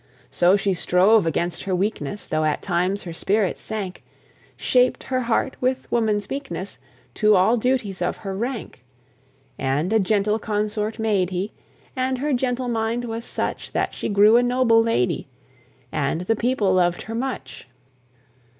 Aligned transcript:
So 0.31 0.55
she 0.57 0.73
strove 0.73 1.27
against 1.27 1.61
her 1.61 1.75
weakness, 1.75 2.25
Tho' 2.25 2.43
at 2.43 2.63
times 2.63 3.03
her 3.03 3.13
spirits 3.13 3.61
sank; 3.61 4.03
Shaped 4.57 5.03
her 5.03 5.19
heart 5.19 5.55
with 5.61 5.91
woman's 5.91 6.27
meekness 6.27 6.79
To 7.13 7.35
all 7.35 7.55
duties 7.55 8.01
of 8.01 8.17
her 8.25 8.35
rank; 8.35 8.83
And 9.59 9.93
a 9.93 9.99
gentle 9.99 10.39
consort 10.39 10.97
made 10.97 11.29
he, 11.29 11.51
And 11.95 12.17
her 12.17 12.33
gentle 12.33 12.67
mind 12.67 13.05
was 13.05 13.25
such 13.25 13.73
That 13.73 13.93
she 13.93 14.09
grew 14.09 14.37
a 14.37 14.41
noble 14.41 14.81
lady, 14.81 15.27
And 15.91 16.21
the 16.21 16.35
people 16.35 16.73
loved 16.73 17.03
her 17.03 17.13
much. 17.13 17.67